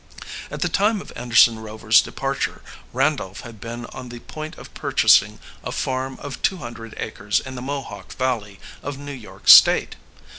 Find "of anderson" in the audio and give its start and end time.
0.99-1.59